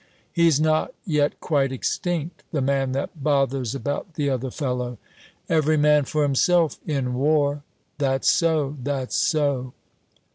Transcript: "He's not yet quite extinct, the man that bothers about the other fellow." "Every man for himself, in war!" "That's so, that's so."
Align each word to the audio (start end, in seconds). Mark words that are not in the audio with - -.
"He's 0.33 0.59
not 0.59 0.95
yet 1.05 1.39
quite 1.39 1.71
extinct, 1.71 2.41
the 2.51 2.59
man 2.59 2.91
that 2.93 3.21
bothers 3.21 3.75
about 3.75 4.15
the 4.15 4.31
other 4.31 4.49
fellow." 4.49 4.97
"Every 5.47 5.77
man 5.77 6.05
for 6.05 6.23
himself, 6.23 6.79
in 6.87 7.13
war!" 7.13 7.61
"That's 7.99 8.27
so, 8.27 8.77
that's 8.81 9.15
so." 9.15 9.73